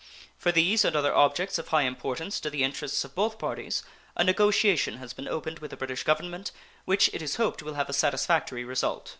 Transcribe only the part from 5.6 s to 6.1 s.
the British